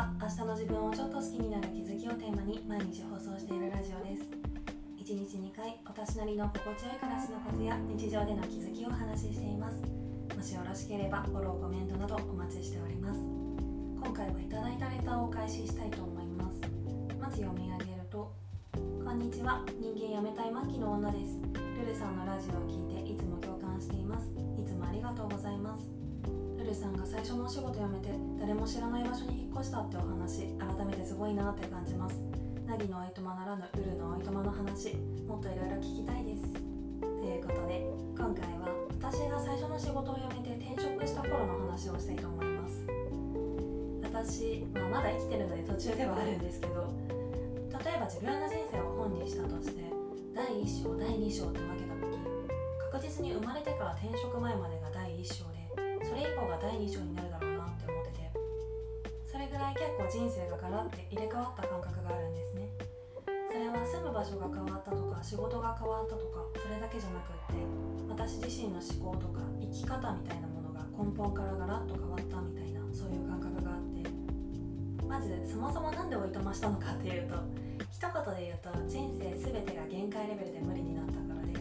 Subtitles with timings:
[0.00, 4.24] は明日の自分をちょっと好きになる気づきをテーマに毎日放送しているラジオです。
[4.96, 9.76] 1日2回私なりの心地よい暮らしのコツや日常での気づきをお話ししています。
[10.34, 13.20] もしよろしければフォローコメントなどお待ちしております。
[13.20, 16.60] 今回はいただいたレターをお返ししたいと思います。
[17.20, 18.32] まず読み上げると
[19.04, 19.60] こんにちは。
[19.76, 21.36] 人間やめたい末期の女です。
[21.76, 24.32] ルルさんのラジオを聞いていつも共感しています。
[24.56, 25.99] いつもありがとうございます。
[26.70, 32.14] ルさんが最初のお仕事辞めて誰も知らない場所に引っ越したってお話改めてすごいなって感じます。
[32.64, 34.94] ナギのおいとまならぬルルのおいとまの話
[35.26, 36.46] もっといろいろ聞きたいです。
[37.02, 37.82] ということで
[38.14, 38.70] 今回は
[39.02, 42.86] 私が最初の仕事を辞めて転職した頃の話をしたいと思います。
[44.06, 46.86] 私、まあ、まだ生きてるので途中ではあるんですけど
[47.82, 49.82] 例えば自分の人生を本にしたとして
[50.34, 52.18] 第1章第2章って分けた時
[52.92, 55.59] 確実に生まれてから転職前までが第1章で
[56.10, 58.34] それ以降が第2章になるだろうなって思ってて
[59.30, 62.66] それぐらい結構人生がガラッて入れ替わった感覚があるんですね。
[63.46, 67.62] それは住む場所が変わったとか仕事が変わったとかそれだけじゃなくって
[68.10, 74.02] 私自身の思考とか生き方みたいなものが根本からガラッと変わったみたいなそういう感覚があって
[75.06, 77.38] まずそもそも何でおいとましたのかっていうと
[77.86, 81.54] 一言で言うと人生全てが限界レベルで無理になったからで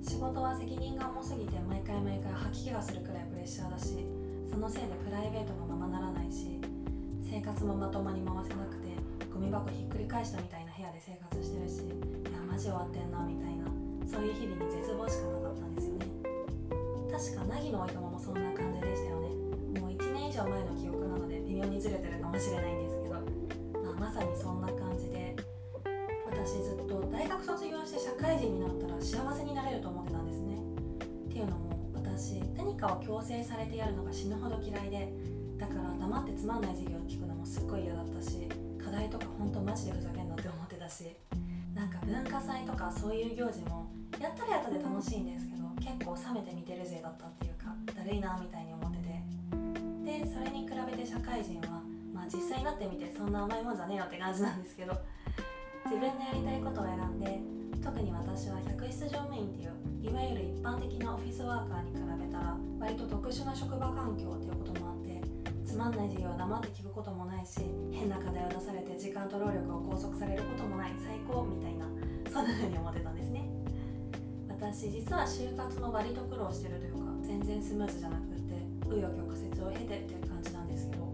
[0.00, 1.60] 仕事は責任が重すぎて
[1.98, 4.06] 回毎回吐き気がするくらいプレッシャーだし
[4.48, 6.60] そのせいでプライベートもままならないし
[7.22, 8.94] 生活もまともに回せなくて
[9.32, 13.66] ゴミ箱ひっくり返したみたいな部屋で生活してるしいやマジ終わってんなみたいな
[14.06, 16.06] そういう日々に絶望しかなかったんですよね。
[17.12, 19.28] 確か凪のおいとももそんな感じでしたよね。
[19.80, 23.14] もう1年以上前の記憶なので微妙にずれてるかもしれないんですけど、
[23.84, 25.36] まあ、まさにそんな感じで
[26.30, 30.56] 私ずっと大学卒業して社会人になったら幸せになれると思ってたんですね。
[31.26, 31.77] っていうのも
[32.18, 35.08] 私何かを強制されてやるのが死ぬほど嫌いで
[35.56, 38.48] だから黙ってつまんない授業を聞くのもすっごい嫌だったし
[38.82, 41.14] 課題とかほんとマジでふざけんなって思ってたし
[41.76, 43.86] なんか文化祭とかそういう行事も
[44.18, 49.08] やったらやったで楽しいんですけど結構冷めて見てるぜだったっていうかだるいなみたいに思ってて。
[50.02, 54.98] でそれに比べて社会人はまあ実際になってみてそんな甘いもんじゃねえよって感じなんですけど
[55.84, 57.57] 自分でやりたいことを選んで
[57.88, 59.72] 特に私は客室乗務員っていう
[60.04, 65.24] いわゆる一般的なオフィスワーカーに比べたら割と特殊な職場環境っていうこともあって
[65.64, 71.88] つまんない授業を黙って聞くこともないし変な課題を出されて時間と労力を拘束されることもない最高みたいな
[72.28, 73.48] そんな風に思ってたんですね。
[74.52, 78.52] 私実は就活も割と苦労してるというか全然スムーズじゃなくって
[78.84, 81.08] 紆余曲折を経てっていう感じなんですけど。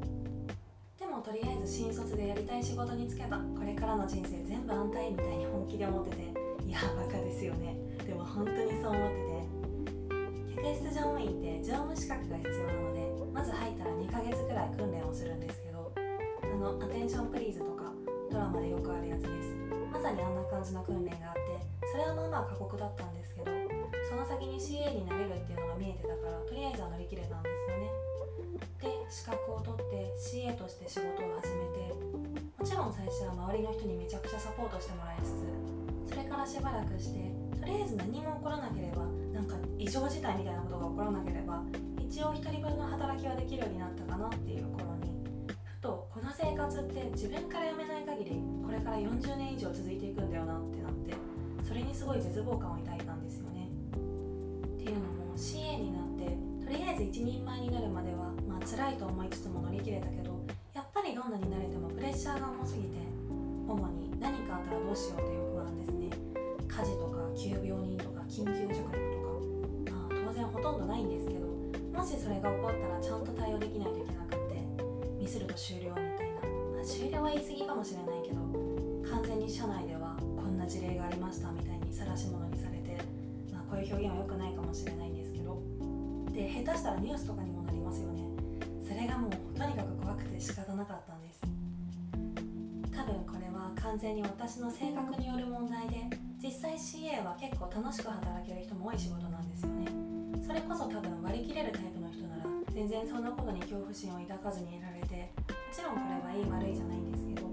[0.98, 7.76] でもとりあえず新卒でやりたい仕事に就けばこれからの人生全部安泰みたいに本気で思ってていやバカですよね。
[8.06, 9.16] でも本当にそう思って
[9.60, 9.64] て。
[10.64, 13.04] 客室乗務員って乗務資格が必要なので
[13.34, 17.92] まず入ったら2ヶ月くらい訓練をするんですけどあのアテンションプリーズとか
[18.32, 19.52] ドラマでよくあるやつです。
[19.92, 21.60] まさにあんな感じの訓練があって
[21.92, 23.52] それはまあまあ過酷だったんですけど
[24.08, 27.90] その先に CA になれるっていうのが見えてたからとりあえずは乗り切れたんですよね。
[28.80, 31.92] で資格を取って CA として仕事を始めて
[32.56, 35.73] もちろん最初は周りの人にめちゃくちゃサポートしてもらいつつ
[36.08, 41.62] それからしばらくしてとりあえず何も起こらなければなんか異常事態みたいなことが起こらなければ
[41.98, 45.12] 一応1人分の働きはできるようになったかなっていう頃に
[45.64, 51.14] ふとこの生活って自分から辞めない限りこれから40年以上続いていくんだよなってなって
[51.66, 53.68] それにすごい絶望感を抱いたんですよね。
[53.94, 60.38] っていうのも CA になってとりあえず一人前になるまではまあ辛いと思いつつも乗り切れたけど
[60.74, 62.98] やっぱりどんなに慣れてもプレッシャーが重すぎて
[63.66, 66.08] 主に何かあったらどうしようという不安ですね。
[66.66, 69.92] 火事とか急病人とか緊急着陸とか。
[69.92, 71.44] まあ当然ほとんどないんですけど
[71.92, 74.64] もしそれが起こったらちゃんと対応できないといけなくって
[75.20, 76.40] ミスると終了みたいな、
[76.72, 78.40] まあ、終了は言い過ぎかもしれないけど
[79.12, 82.96] 完全に社内ではこんな事例がありましたみたいに晒し者にされて、
[83.52, 85.44] まあ、こういう表現は良くないかもしれないんですけど。
[86.34, 88.26] で下手したらニュースとかにもなりますよね。
[88.82, 91.13] それがもうとにかく怖くて仕方なかった
[93.94, 96.10] 完全に私の性格による問題で
[96.42, 99.86] 実際 CA は結構楽しく働ける人も多い仕事なんですよね。
[100.42, 102.42] それこそ多分割り切れるタイプの人なら
[102.74, 107.46] 全然そんなことに恐怖心を抱かずにいられてもちろんこれはいい悪いじゃないんですけど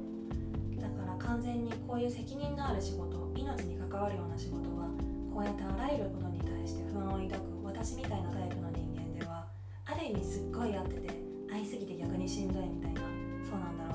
[0.82, 4.90] だから完全にこういう責任のある仕事命に関わるような仕事は
[5.30, 9.46] こうやってあらゆることに対して不安を抱く私みたいなタイプの人間では
[9.86, 11.22] ある意味すっごい合ってて
[11.54, 13.02] 会いすぎて逆にしんどいみたいな
[13.46, 13.91] そうなんだろう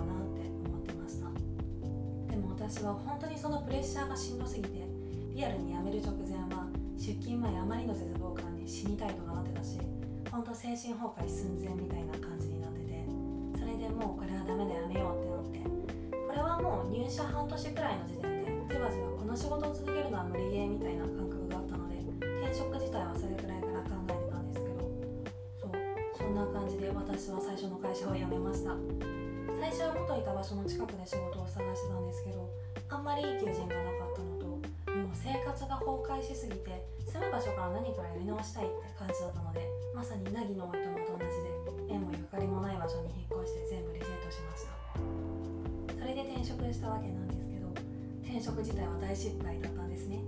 [2.67, 4.83] 私は本当にそのプレッシャーがしんどすぎて
[5.39, 6.67] リアルに辞める直前は
[6.99, 9.79] 出勤前あまりの絶望感に死にたいとなってたし
[10.33, 13.07] 本当精神崩壊寸前みたいな感じになってて
[13.55, 15.63] それれでもうこれはダメだやめようってなって
[16.27, 24.83] これはもう入社半年くらいの時点でじわじわこの仕事を続けるのは無理ゲーみたいな感覚があったので転職自体はそれくらいから考えてたんですけど
[25.63, 25.71] そう
[26.19, 29.16] そんな感じで私は最初の会社を辞めました。
[29.67, 32.47] 最初は元いた場所の近くで仕事を探してたんですけど
[32.87, 34.63] あんまりいい求人がなかったのともう
[35.11, 41.51] 生活が崩壊しすぎて住む場所から何かやり直したいって感じだったのでまさに凪のおいと同じで
[41.91, 45.99] 縁もゆかりもない場所に引っ越して全部リセットしました。
[45.99, 47.67] それで転職したわけなんですけど
[48.23, 50.23] 転職自体は大失敗だったんですね。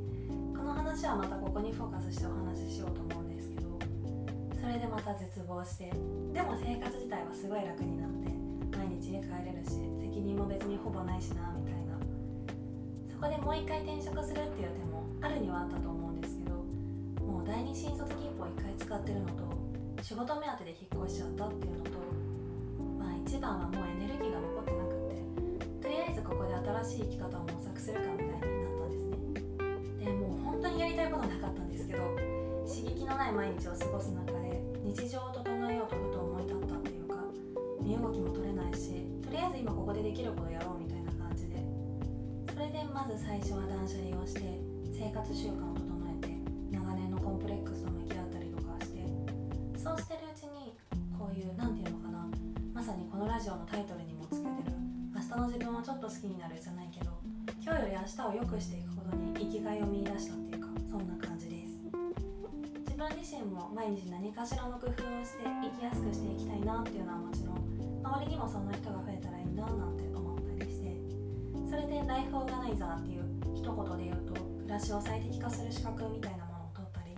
[0.51, 3.71] この話はまたここにフォーカスしてお話ししようと思うんですけど
[4.59, 5.95] それでまた絶望して
[6.35, 8.18] でも生活自体はすごい楽になって
[9.19, 11.99] 家帰れるし責任も別にほぼないしなみたいな。
[13.11, 16.55] そこでもう一回転職するっていう手もあるにはあったと思うんですけど
[17.27, 19.43] もう第二新卒金庫を1回使ってるのと
[20.03, 21.91] 仕事目当てで引っ越しちゃったっていうのと
[22.97, 28.43] まあ一番はもうエネルギーが残ってなくってとりあえずここで新しい生き方を模索するかみたいになっ
[28.79, 30.07] たんですね。
[30.07, 32.07] でもう本当にやりたいことなかったんですけど
[32.71, 35.19] 刺激のない毎日を過ごす中で日常
[39.69, 41.61] 今ここでできることやろうみたいな感じで。
[42.55, 44.41] それでまず最初は断捨離をして
[44.89, 46.33] 生活習慣を整えて
[46.73, 49.05] 長年のコンプレックスと向き合ったりとかして
[49.77, 50.73] そうしてるうちに
[51.13, 52.27] こういう何て言うのかな
[52.73, 54.73] まさにこのラジオのタイトルにもつけてる
[55.15, 57.13] 明日の自分をちょっと好きになるじゃないけど
[57.61, 61.77] 今日より明日を良くしていくことに生きがいを見出したっていうかそんな感じです。
[62.89, 67.59] 自分自身も毎日何かしらの工夫をして生きやすくしていきたいなっていうのはもちろん
[68.03, 70.97] 周りにもそんな人が増えたらななんて思ったりして
[71.69, 77.15] それでライフオーガナイザーっていう一言で言うと暮らしを最適化する資格みたいなものを取ったり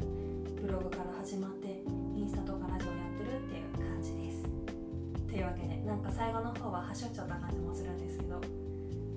[0.61, 1.85] ブログから始まって
[2.17, 4.49] インスタとかラジオやってるっていう感じです。
[5.29, 8.41] というわけでなんか最後の方ははしょっちゃった感じもするんですけど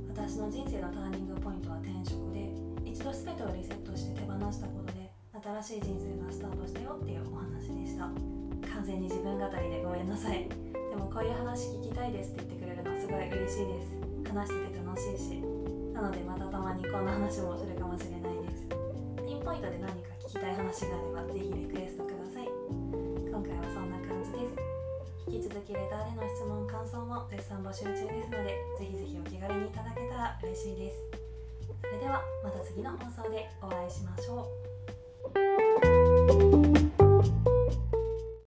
[0.10, 2.54] 私の人生のターニングポイントは転職で
[2.86, 5.10] 一度全てをリセットして手放したことで
[5.64, 8.06] 新しい人生がスタートしたよっていうお話でした。
[8.74, 9.63] 完全に自分語り
[11.24, 13.96] ういう話聞きたいですって言ってくれるのすごい嬉しいです。
[14.28, 15.40] 話してて楽しいし。
[15.96, 18.68] なのでまたたまにこんな話もするかもしれないです。
[19.24, 22.50] ピンポイントで何か聞きたい話があればぜひリクエストください。
[23.32, 24.60] 今回はそんな感じです。
[25.28, 30.98] 引き続きレターでの質問感想も絶賛募集中ですのでぜひぜひお気軽にいただけたら嬉しいです。
[31.80, 34.52] それではまた次の放送でお会いしましょ
[36.60, 36.63] う。